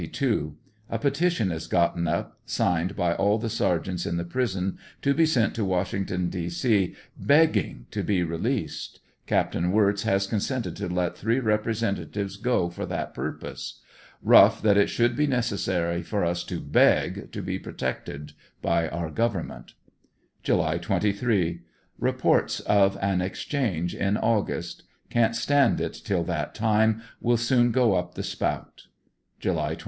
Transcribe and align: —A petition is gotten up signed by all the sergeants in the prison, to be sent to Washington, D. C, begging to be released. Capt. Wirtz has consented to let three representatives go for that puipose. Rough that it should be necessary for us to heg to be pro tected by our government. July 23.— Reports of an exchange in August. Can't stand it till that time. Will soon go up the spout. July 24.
—A 0.89 0.97
petition 0.99 1.51
is 1.51 1.67
gotten 1.67 2.07
up 2.07 2.39
signed 2.47 2.95
by 2.95 3.13
all 3.13 3.37
the 3.37 3.51
sergeants 3.51 4.07
in 4.07 4.17
the 4.17 4.23
prison, 4.25 4.79
to 5.03 5.13
be 5.13 5.27
sent 5.27 5.53
to 5.53 5.63
Washington, 5.63 6.27
D. 6.27 6.49
C, 6.49 6.95
begging 7.19 7.85
to 7.91 8.01
be 8.01 8.23
released. 8.23 9.01
Capt. 9.27 9.53
Wirtz 9.53 10.01
has 10.01 10.25
consented 10.25 10.75
to 10.77 10.87
let 10.87 11.15
three 11.15 11.39
representatives 11.39 12.37
go 12.37 12.67
for 12.67 12.87
that 12.87 13.13
puipose. 13.13 13.79
Rough 14.23 14.59
that 14.63 14.75
it 14.75 14.87
should 14.87 15.15
be 15.15 15.27
necessary 15.27 16.01
for 16.01 16.25
us 16.25 16.43
to 16.45 16.59
heg 16.73 17.31
to 17.31 17.43
be 17.43 17.59
pro 17.59 17.73
tected 17.73 18.33
by 18.63 18.89
our 18.89 19.11
government. 19.11 19.73
July 20.41 20.79
23.— 20.79 21.61
Reports 21.99 22.59
of 22.61 22.97
an 23.03 23.21
exchange 23.21 23.93
in 23.93 24.17
August. 24.17 24.81
Can't 25.11 25.35
stand 25.35 25.79
it 25.79 25.93
till 26.03 26.23
that 26.23 26.55
time. 26.55 27.03
Will 27.19 27.37
soon 27.37 27.69
go 27.71 27.93
up 27.93 28.15
the 28.15 28.23
spout. 28.23 28.87
July 29.39 29.75
24. 29.75 29.77